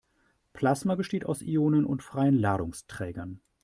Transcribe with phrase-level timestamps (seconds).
[0.53, 3.39] Plasma besteht aus Ionen und freien Ladungsträgern.